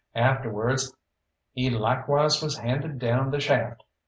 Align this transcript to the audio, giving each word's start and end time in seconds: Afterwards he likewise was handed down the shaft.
Afterwards 0.15 0.95
he 1.53 1.69
likewise 1.69 2.41
was 2.41 2.57
handed 2.57 2.97
down 2.97 3.29
the 3.29 3.39
shaft. 3.39 3.83